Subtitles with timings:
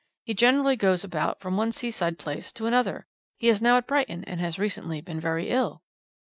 [0.25, 3.05] He generally goes about from one seaside place to another.
[3.37, 5.83] He is now at Brighton, and has recently been very ill.